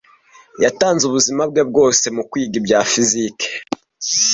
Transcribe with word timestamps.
Yatanze 0.63 1.03
ubuzima 1.09 1.41
bwe 1.51 1.61
bwose 1.69 2.05
mukwiga 2.15 2.55
ibya 2.59 2.79
fiziki. 2.91 3.49